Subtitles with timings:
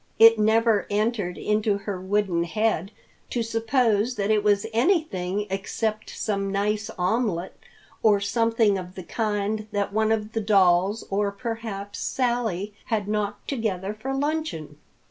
[0.17, 2.89] It never entered into her wooden head
[3.29, 7.55] to suppose that it was anything except some nice omelet
[8.01, 13.47] or something of the kind that one of the dolls or perhaps Sally had knocked
[13.47, 14.79] together for luncheon.